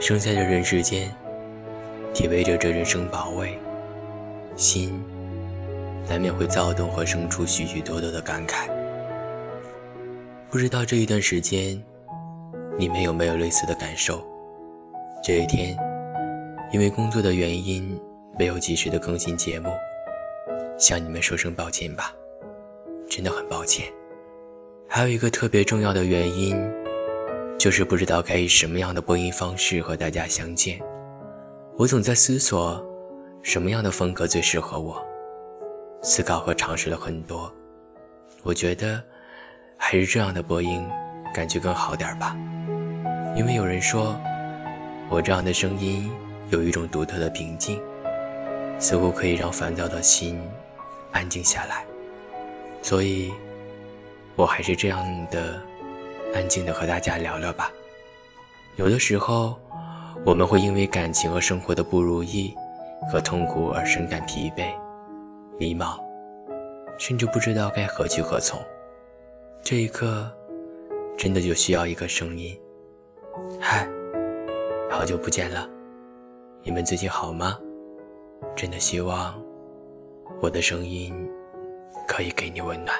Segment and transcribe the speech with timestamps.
[0.00, 1.14] 生在这人世间，
[2.14, 3.58] 体味着这人生宝味，
[4.56, 4.98] 心
[6.08, 8.66] 难免会躁动和生出许许多多的感慨。
[10.48, 11.78] 不知道这一段时间，
[12.78, 14.26] 你们有没有类似的感受？
[15.22, 15.76] 这一天，
[16.72, 18.00] 因为工作的原因，
[18.38, 19.68] 没有及时的更新节目，
[20.78, 22.14] 向你们说声抱歉吧，
[23.06, 23.86] 真的很抱歉。
[24.88, 26.56] 还有一个特别重要的原因，
[27.60, 30.80] 就是不知道该以什么样的播音方式和大家相见。
[31.76, 32.82] 我总在思索，
[33.42, 35.06] 什么样的风格最适合我，
[36.00, 37.52] 思考和尝试了很多，
[38.42, 39.02] 我觉得。
[39.82, 40.86] 还是这样的播音，
[41.34, 42.36] 感觉更好点吧。
[43.34, 44.14] 因为有人说，
[45.08, 46.10] 我这样的声音
[46.50, 47.80] 有一种独特的平静，
[48.78, 50.38] 似乎可以让烦躁的心
[51.12, 51.82] 安静下来。
[52.82, 53.32] 所以，
[54.36, 55.58] 我还是这样的
[56.34, 57.72] 安静的和大家聊聊吧。
[58.76, 59.58] 有的时候，
[60.24, 62.54] 我们会因为感情和生活的不如意
[63.10, 64.72] 和痛苦而深感疲惫、
[65.58, 65.98] 迷茫，
[66.98, 68.60] 甚至不知道该何去何从。
[69.62, 70.30] 这一刻，
[71.16, 72.58] 真的就需要一个声音。
[73.60, 73.88] 嗨，
[74.90, 75.68] 好久不见了，
[76.62, 77.58] 你们最近好吗？
[78.56, 79.42] 真的希望
[80.40, 81.14] 我的声音
[82.08, 82.96] 可以给你温暖。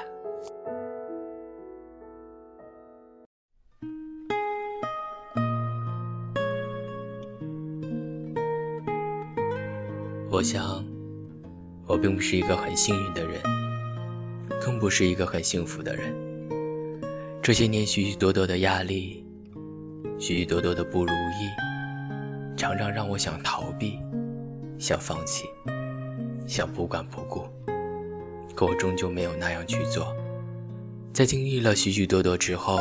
[10.41, 10.83] 我想，
[11.85, 13.39] 我并不是一个很幸运的人，
[14.59, 16.11] 更不是一个很幸福的人。
[17.43, 19.23] 这些年，许许多多的压力，
[20.17, 23.99] 许许多多的不如意，常常让我想逃避，
[24.79, 25.45] 想放弃，
[26.47, 27.45] 想不管不顾。
[28.55, 30.11] 可我终究没有那样去做。
[31.13, 32.79] 在经历了许许多多之后，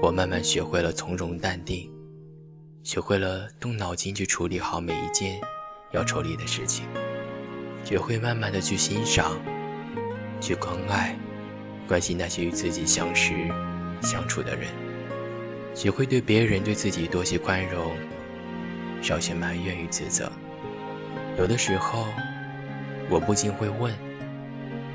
[0.00, 1.90] 我慢慢学会了从容淡定，
[2.84, 5.40] 学会了动脑筋去处理好每一件
[5.92, 6.86] 要处理的事情，
[7.84, 9.36] 学会慢慢的去欣赏，
[10.40, 11.16] 去关爱。
[11.88, 13.32] 关心那些与自己相识、
[14.02, 14.66] 相处的人，
[15.72, 17.96] 学会对别人、对自己多些宽容，
[19.00, 20.30] 少些埋怨与自责。
[21.38, 22.06] 有的时候，
[23.08, 23.94] 我不禁会问：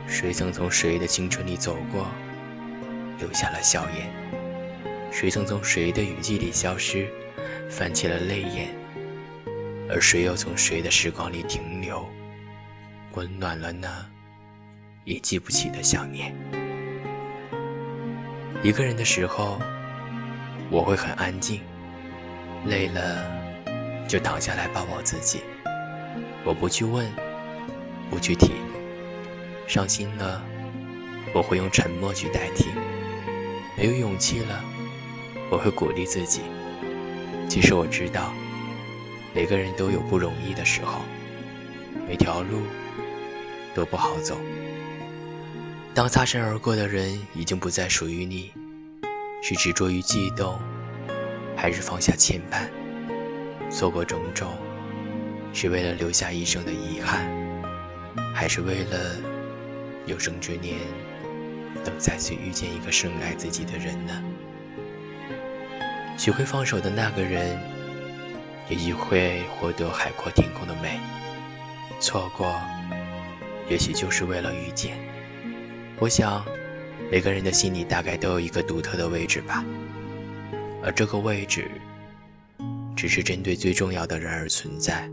[0.05, 2.07] 谁曾从谁的青春里走过，
[3.19, 4.11] 留下了笑颜？
[5.09, 7.07] 谁曾从谁的雨季里消失，
[7.69, 8.80] 泛起了泪眼？
[9.93, 12.07] 而谁又从谁的时光里停留，
[13.13, 13.89] 温暖了那
[15.03, 16.33] 也记不起的想念？
[18.63, 19.59] 一个人的时候，
[20.69, 21.59] 我会很安静，
[22.67, 23.25] 累了
[24.07, 25.41] 就躺下来抱抱自己。
[26.45, 27.05] 我不去问，
[28.09, 28.53] 不去提，
[29.67, 30.41] 伤心了，
[31.33, 32.69] 我会用沉默去代替。
[33.77, 34.63] 没有勇气了，
[35.49, 36.41] 我会鼓励自己。
[37.49, 38.33] 其实我知道，
[39.33, 41.01] 每个人都有不容易的时候，
[42.07, 42.63] 每条路
[43.73, 44.37] 都不好走。
[45.93, 48.51] 当擦身而过的人已经不再属于你，
[49.41, 50.59] 是执着于悸动，
[51.55, 52.67] 还是放下牵绊？
[53.69, 54.57] 错过种种，
[55.53, 57.25] 是为了留下一生的遗憾，
[58.33, 59.15] 还是为了
[60.05, 60.75] 有生之年
[61.85, 64.23] 等再次遇见一个深爱自己的人呢？
[66.17, 67.57] 学会放手的那个人，
[68.69, 70.99] 也许会获得海阔天空的美。
[71.99, 72.59] 错过，
[73.69, 74.97] 也许就是为了遇见。
[75.99, 76.43] 我想，
[77.11, 79.63] 每个人的心里大概都有一个独特的位置吧，
[80.83, 81.69] 而这个位置，
[82.95, 85.07] 只是针对最重要的人而存在。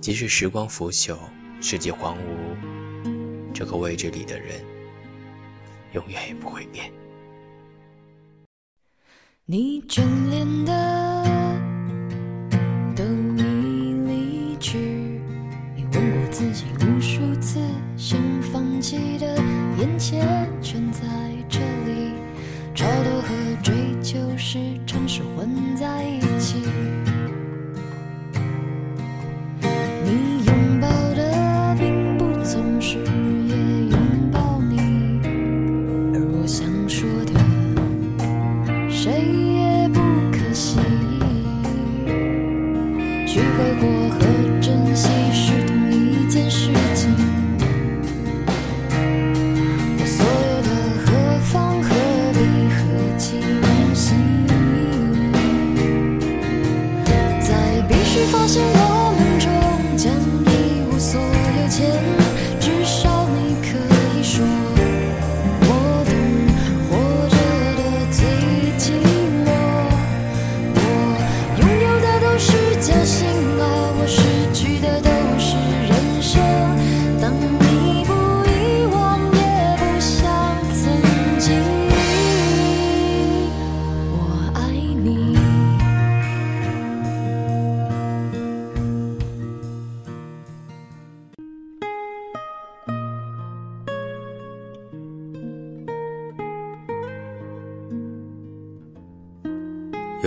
[0.00, 1.18] 即使时光腐朽，
[1.60, 4.64] 世界荒芜，这个位置里的人，
[5.92, 6.90] 永远也不会变。
[9.44, 11.24] 你眷恋的
[20.12, 21.00] 眼前全在
[21.48, 22.12] 这里，
[22.74, 26.62] 超脱和追求时常是混在一起。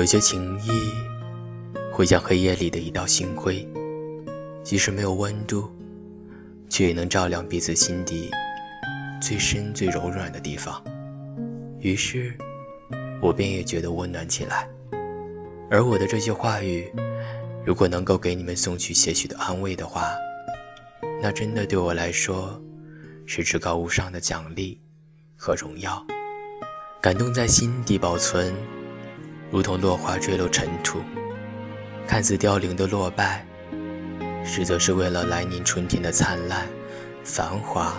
[0.03, 0.91] 有些情谊
[1.89, 3.65] 会像黑夜里的一道星辉，
[4.61, 5.71] 即使没有温度，
[6.67, 8.29] 却也能照亮彼此心底
[9.21, 10.83] 最深、最柔软的地方。
[11.79, 12.37] 于是，
[13.21, 14.67] 我便也觉得温暖起来。
[15.71, 16.91] 而我的这些话语，
[17.65, 20.11] 如果能够给你们送去些许的安慰的话，
[21.21, 22.61] 那真的对我来说
[23.25, 24.81] 是至高无上的奖励
[25.37, 26.05] 和荣耀。
[27.01, 28.53] 感动在心底保存，
[29.53, 30.99] 如同落花坠落尘土，
[32.07, 33.45] 看似凋零的落败，
[34.43, 36.67] 实则是为了来年春天的灿烂、
[37.23, 37.95] 繁华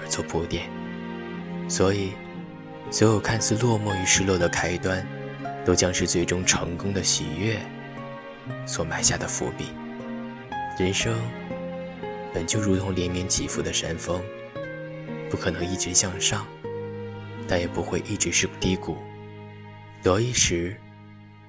[0.00, 0.70] 而做铺垫。
[1.68, 2.12] 所以，
[2.90, 5.06] 所有看似落寞与失落的开端，
[5.62, 7.60] 都将是最终成功的喜悦
[8.64, 9.66] 所埋下的伏笔。
[10.78, 11.14] 人生
[12.32, 14.22] 本就如同连绵起伏的山峰，
[15.28, 16.46] 不可能一直向上。
[17.46, 18.96] 但也不会一直是低谷。
[20.06, 20.76] 得一时，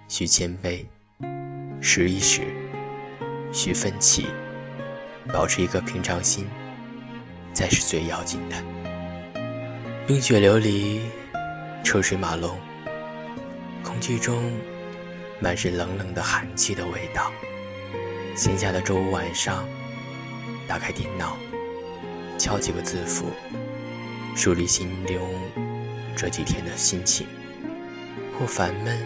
[0.08, 0.84] 需谦卑；
[1.80, 2.42] 失一时，
[3.54, 4.26] 需奋起。
[5.32, 6.48] 保持一颗平常心，
[7.54, 8.56] 才是最要紧的。
[10.08, 11.02] 冰雪流离，
[11.84, 12.58] 车水马龙，
[13.84, 14.52] 空气中
[15.40, 17.32] 满是冷冷的寒气的味道。
[18.36, 19.70] 闲暇的周五晚上，
[20.68, 21.38] 打开电脑，
[22.40, 23.28] 敲几个字符，
[24.36, 25.16] 梳理心中。
[26.16, 27.28] 这几天的心情，
[28.38, 28.98] 或烦闷，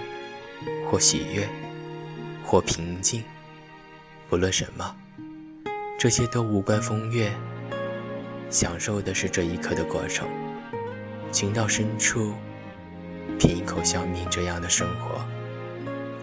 [0.89, 1.47] 或喜悦，
[2.43, 3.23] 或平静，
[4.29, 4.95] 不论什么，
[5.97, 7.31] 这些都无关风月。
[8.49, 10.27] 享受的是这一刻的过程，
[11.31, 12.33] 情到深处，
[13.39, 15.25] 品一口小茗，这样的生活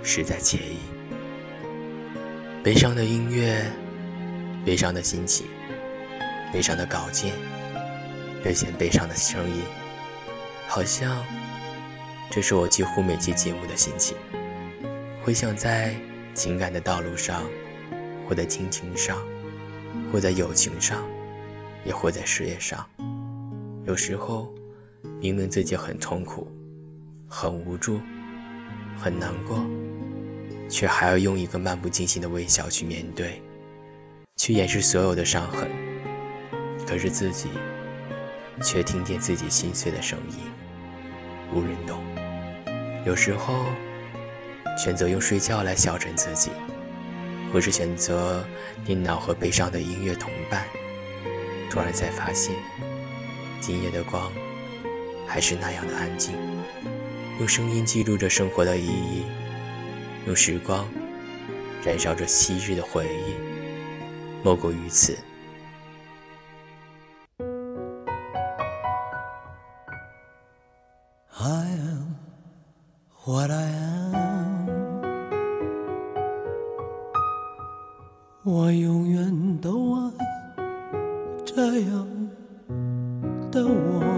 [0.02, 0.76] 实在惬意。
[2.62, 3.64] 悲伤的音乐，
[4.66, 5.46] 悲伤的心情，
[6.52, 7.32] 悲伤的稿件，
[8.44, 9.62] 略显悲伤的声音。
[10.66, 11.24] 好像，
[12.30, 14.16] 这是我几乎每期节目的心情。
[15.22, 15.94] 回想在
[16.34, 17.42] 情感的道路上，
[18.26, 19.16] 或在亲情上，
[20.12, 21.02] 或在友情上，
[21.84, 22.84] 也或在事业上，
[23.86, 24.52] 有时候
[25.20, 26.46] 明明自己很痛苦、
[27.26, 28.00] 很无助、
[28.96, 29.64] 很难过，
[30.68, 33.42] 却还要用一个漫不经心的微笑去面对，
[34.36, 35.68] 去掩饰所有的伤痕。
[36.86, 37.48] 可是自己。
[38.60, 40.38] 却听见自己心碎的声音，
[41.54, 42.02] 无人懂。
[43.06, 43.64] 有时候，
[44.76, 46.50] 选择用睡觉来消沉自己，
[47.52, 48.44] 或是选择
[48.84, 50.66] 电脑和悲伤的音乐同伴，
[51.70, 52.54] 突然才发现，
[53.60, 54.30] 今夜的光
[55.26, 56.34] 还是那样的安静。
[57.38, 59.24] 用声音记录着生活的意义，
[60.26, 60.86] 用时光
[61.84, 63.34] 燃烧着昔日的回忆，
[64.42, 65.16] 莫过于此。
[73.28, 73.66] What I
[74.14, 74.66] am，
[78.42, 80.10] 我永远都爱
[81.44, 82.08] 这样
[83.50, 84.17] 的我。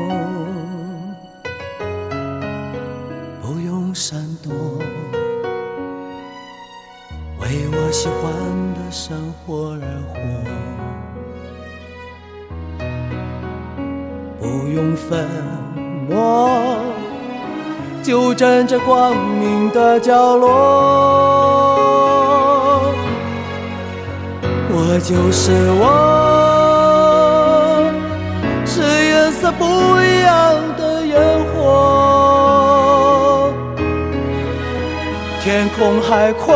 [18.41, 20.49] 站在光明的角落。
[24.73, 25.83] 我就是我，
[28.65, 29.63] 是颜色不
[30.01, 31.21] 一样的烟
[31.53, 33.53] 火。
[35.43, 36.55] 天空海阔，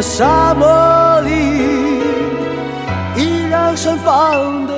[0.00, 1.32] 沙漠里，
[3.16, 4.77] 依然盛放的。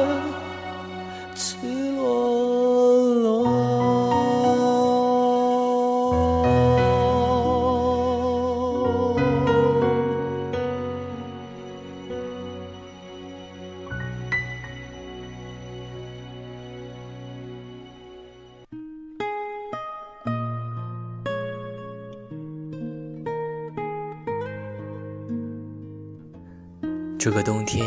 [27.20, 27.86] 这个冬天，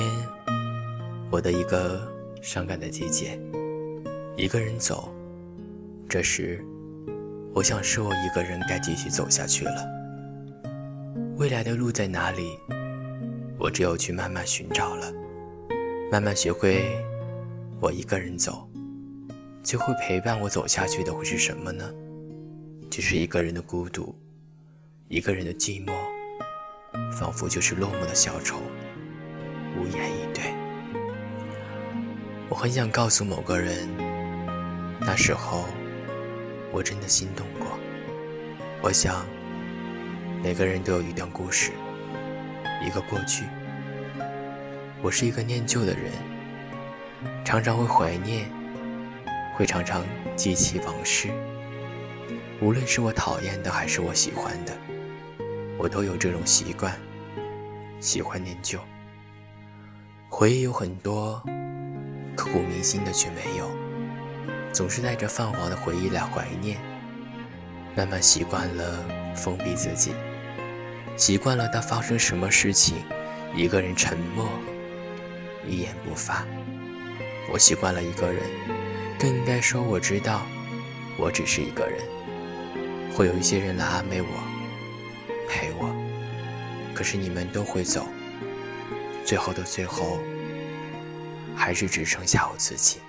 [1.31, 2.07] 我的一个
[2.39, 3.39] 伤感的季节，
[4.37, 5.11] 一个人走。
[6.07, 6.63] 这时，
[7.51, 9.89] 我想是我一个人该继续走下去了。
[11.37, 12.59] 未来的路在哪里？
[13.57, 15.11] 我只有去慢慢寻找了，
[16.11, 17.03] 慢慢学会
[17.81, 18.69] 我一个人走。
[19.63, 21.91] 最会陪伴我走下去的会是什么呢？
[22.87, 24.13] 就是一个人的孤独，
[25.07, 25.91] 一个人的寂寞，
[27.11, 28.57] 仿佛就是落寞的小丑。
[32.53, 33.89] 我很想告诉某个人，
[34.99, 35.65] 那时候
[36.71, 37.67] 我真的心动过。
[38.79, 39.25] 我想，
[40.43, 41.71] 每个人都有一段故事，
[42.85, 43.45] 一个过去。
[45.01, 46.11] 我是一个念旧的人，
[47.43, 48.45] 常常会怀念，
[49.57, 50.05] 会常常
[50.35, 51.29] 记起往事。
[52.61, 54.77] 无论是我讨厌的还是我喜欢的，
[55.79, 56.95] 我都有这种习惯，
[57.99, 58.79] 喜欢念旧。
[60.29, 61.43] 回忆有很多，
[62.35, 63.69] 刻骨铭心的却没有，
[64.71, 66.77] 总是带着泛黄的回忆来怀念。
[67.95, 70.13] 慢慢习惯了封闭自己，
[71.15, 72.97] 习惯了当发生什么事情，
[73.55, 74.49] 一个人沉默，
[75.67, 76.43] 一言不发。
[77.51, 78.41] 我习惯了一个人，
[79.19, 80.41] 更应该说我知道，
[81.17, 81.99] 我只是一个人。
[83.13, 84.27] 会有一些人来安慰我，
[85.47, 85.95] 陪我，
[86.95, 88.07] 可是你们都会走。
[89.23, 90.17] 最后的最后，
[91.55, 92.99] 还是只剩下我自己。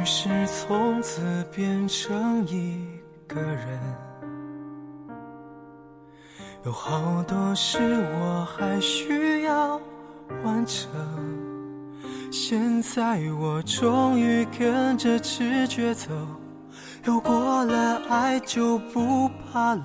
[0.00, 1.20] 于是从此
[1.54, 2.86] 变成一
[3.28, 3.78] 个人，
[6.64, 7.78] 有好多事
[8.14, 9.78] 我还需要
[10.42, 10.90] 完成。
[12.32, 16.08] 现在我终于跟着直觉走，
[17.04, 19.84] 有过了爱就不怕冷，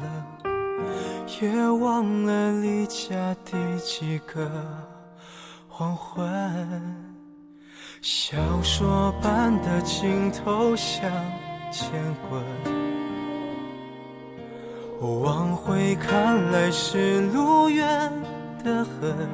[1.42, 4.50] 也忘了离家第几个
[5.68, 7.15] 黄昏。
[8.08, 11.10] 小说般的镜头向
[11.72, 11.90] 前
[12.30, 12.40] 滚，
[15.24, 17.88] 往回看来是路远
[18.64, 19.28] 得很。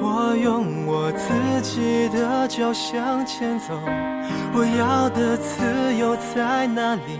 [0.00, 3.74] 我用我自己的脚向前走，
[4.54, 7.18] 我要的自由在哪里？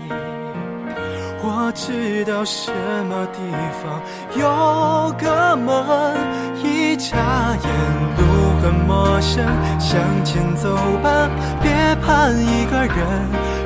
[1.43, 2.71] 我知道什
[3.07, 3.41] 么地
[3.83, 4.01] 方
[4.39, 5.75] 有个门，
[6.63, 7.67] 一眨眼
[8.15, 8.46] 路。
[8.61, 9.43] 很陌生，
[9.79, 11.29] 向前走吧，
[11.61, 11.71] 别
[12.01, 12.97] 怕一个人。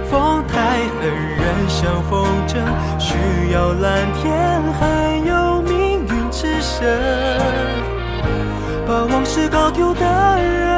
[0.10, 2.58] 风太狠，人像风筝，
[3.00, 3.16] 需
[3.54, 7.00] 要蓝天，还有命运之神。
[8.86, 10.72] 把往事搞丢的人，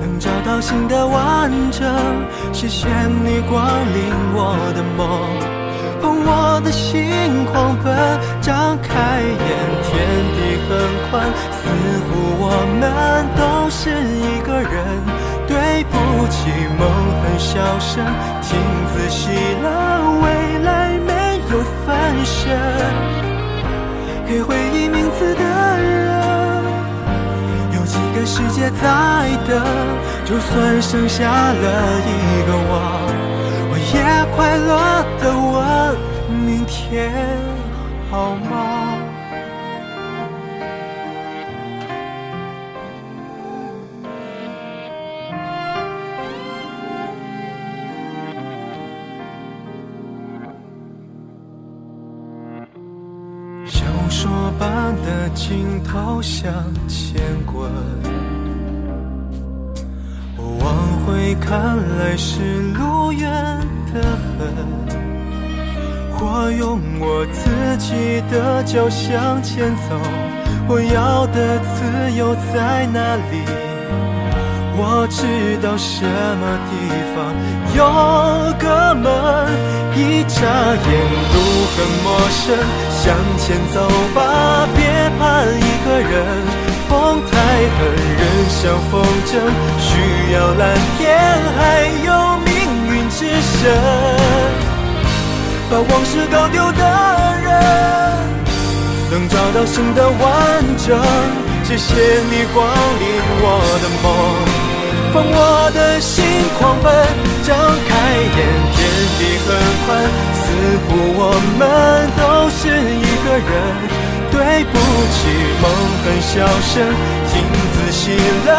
[0.00, 1.86] 能找到新的完整。
[2.54, 5.04] 谢谢你光临我的梦。
[6.00, 7.94] 碰我的心狂奔，
[8.40, 9.48] 张开眼，
[9.82, 9.92] 天
[10.32, 10.70] 地很
[11.10, 11.12] 宽，
[11.52, 11.62] 似
[13.84, 14.72] 是一个人。
[15.46, 16.48] 对不起，
[16.78, 16.88] 梦
[17.20, 18.02] 很小声，
[18.40, 18.58] 听
[18.94, 19.28] 仔细
[19.62, 19.66] 了，
[20.22, 22.58] 未来没有分身。
[24.26, 25.44] 给回忆名字的
[25.78, 26.64] 人，
[27.74, 28.86] 有几个世界在
[29.46, 29.62] 等？
[30.24, 32.72] 就算剩下了一个我，
[33.70, 34.00] 我也
[34.34, 35.22] 快乐的
[35.52, 35.60] 问：
[36.46, 37.12] 明天
[38.10, 38.83] 好吗？
[55.04, 56.50] 的尽头向
[56.88, 57.70] 前滚，
[60.36, 62.40] 我往回看来是
[62.72, 63.30] 路远
[63.92, 64.74] 的很。
[66.26, 70.00] 我用我自己的脚向前走，
[70.66, 73.44] 我要的自由在哪里？
[74.76, 75.22] 我知
[75.62, 76.02] 道什
[76.40, 76.72] 么地
[77.14, 77.16] 方
[77.76, 77.78] 有
[78.58, 79.06] 个门，
[79.94, 80.90] 一眨眼
[81.30, 81.36] 路
[81.70, 82.58] 很陌生，
[82.90, 84.66] 向前走吧，
[85.04, 86.24] 别怕一个人。
[86.88, 87.78] 风太狠，
[88.16, 89.36] 人像风筝，
[89.78, 90.62] 需要蓝
[90.96, 91.04] 天，
[91.58, 91.60] 还
[92.06, 92.08] 有
[92.38, 92.54] 命
[92.88, 93.60] 运之神。
[95.70, 96.82] 把往事搞丢的
[97.44, 97.52] 人，
[99.10, 100.18] 能找到新的完
[100.78, 100.98] 整。
[101.64, 101.94] 谢谢
[102.30, 102.66] 你光
[103.00, 103.04] 临
[103.42, 103.46] 我
[103.82, 104.04] 的梦。
[105.12, 106.24] 放我的心
[106.58, 106.90] 狂奔，
[107.42, 107.54] 张
[107.88, 107.92] 开
[108.36, 108.38] 眼，
[108.72, 108.80] 天
[109.18, 109.48] 地很
[109.84, 109.86] 宽，
[110.40, 110.42] 似
[110.86, 110.88] 乎
[111.20, 111.20] 我
[111.58, 111.62] 们
[112.16, 113.52] 都是一个人。
[114.34, 114.74] 对不
[115.14, 115.30] 起，
[115.62, 115.64] 梦
[116.02, 116.82] 很小声，
[117.30, 117.32] 听
[117.72, 118.50] 仔细了，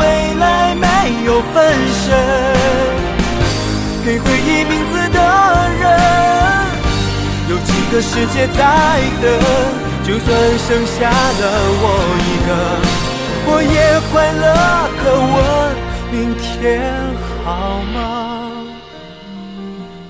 [0.00, 0.02] 未
[0.40, 0.86] 来没
[1.26, 1.54] 有分
[1.92, 2.02] 身。
[4.06, 5.18] 给回忆名字的
[5.80, 5.84] 人，
[7.50, 8.58] 有几个世界在
[9.20, 9.28] 等？
[10.02, 10.26] 就算
[10.66, 11.42] 剩下了
[11.82, 11.84] 我
[12.24, 12.50] 一个，
[13.50, 14.46] 我也快乐
[15.04, 15.36] 的问。
[16.10, 16.80] 明天
[17.44, 17.96] 好吗？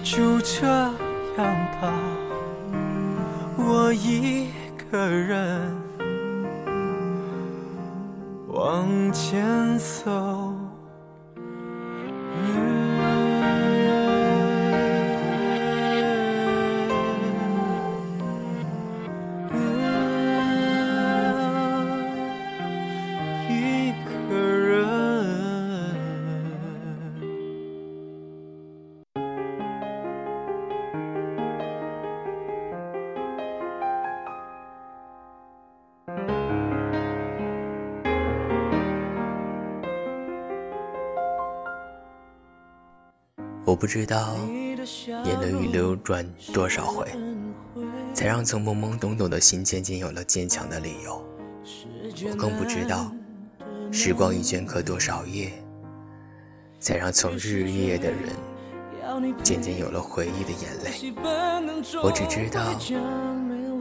[0.05, 1.45] 就这样
[1.81, 1.83] 吧，
[3.57, 4.47] 我一
[4.91, 5.77] 个人
[8.49, 10.58] 往前走。
[43.65, 44.35] 我不知道
[45.25, 47.07] 眼泪雨流转多少回，
[48.15, 51.23] 才让曾懵懵懂懂的心渐渐有了坚强的理由。
[52.31, 53.13] 我更不知道
[53.93, 55.53] 时光已镌刻多少夜，
[56.81, 58.31] 才让曾日日夜夜的人
[59.43, 61.13] 渐渐有了回忆的眼泪。
[62.03, 62.63] 我只知道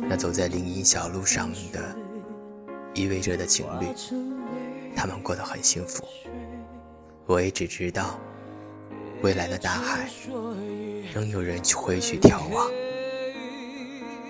[0.09, 1.95] 那走在林荫小路上的
[2.97, 3.85] 依偎着的情侣，
[4.95, 6.03] 他们过得很幸福。
[7.27, 8.19] 我也只知道。
[9.23, 10.07] 未来的大海，
[11.11, 12.69] 仍有人会去眺望。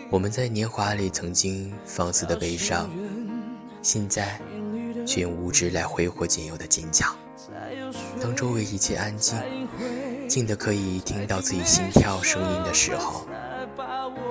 [0.10, 2.90] 我们在年华里曾经放肆的悲伤，
[3.82, 4.40] 现在
[5.06, 7.14] 却用无知来挥霍仅有的坚强。
[8.22, 9.38] 当周围一切安静，
[10.30, 13.28] 静的可以听到自己心跳声音的时候，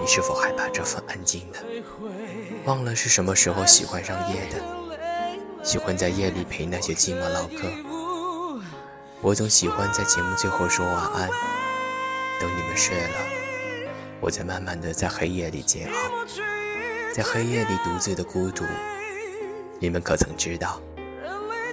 [0.07, 1.59] 你是否害怕这份安静呢？
[2.65, 7.69] 忘了是什么时候喜欢上夜的，喜欢在夜里陪那些寂寞唠嗑。
[9.21, 11.29] 我总喜欢在节目最后说晚安，
[12.41, 13.19] 等你们睡了，
[14.21, 15.99] 我再慢慢的在黑夜里煎熬，
[17.13, 18.65] 在黑夜里独自的孤独。
[19.81, 20.81] 你们可曾知道，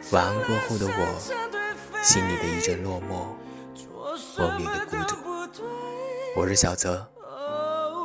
[0.10, 3.28] 晚安过后的我，心里的一阵落寞，
[4.40, 5.16] 莫名的孤独。
[6.36, 7.08] 我是小泽，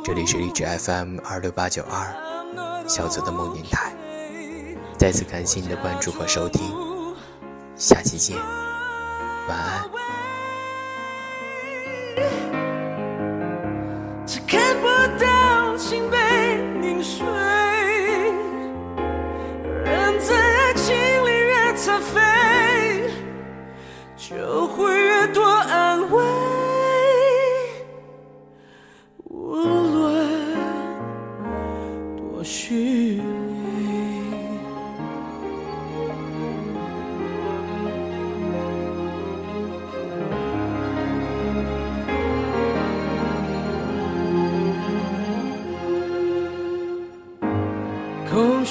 [0.09, 3.93] 这里是荔枝 FM 二六八九二，小泽的梦电台。
[4.97, 6.63] 再次感谢你的关注和收听，
[7.75, 8.35] 下期见。
[8.35, 10.08] 晚安。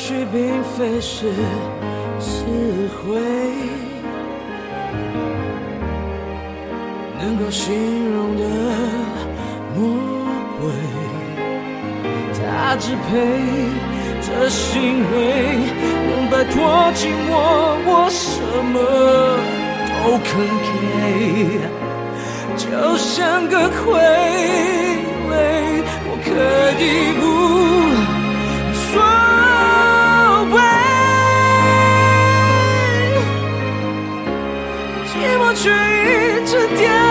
[0.09, 1.31] 许并非是
[2.19, 2.47] 词
[2.97, 3.21] 汇
[7.21, 7.75] 能够形
[8.11, 8.43] 容的
[9.77, 9.85] 魔
[10.59, 10.63] 鬼，
[12.33, 13.07] 他只配
[14.23, 15.15] 这行为
[16.09, 16.57] 能摆脱
[16.95, 17.31] 寂寞，
[17.85, 18.77] 我什么
[19.93, 20.27] 都肯
[20.65, 20.67] 给，
[22.57, 23.77] 就像个傀
[25.29, 25.31] 儡，
[26.07, 26.27] 我可
[26.83, 26.83] 以
[27.21, 27.23] 不。
[28.73, 28.91] 说
[35.19, 37.08] 寂寞却一直掉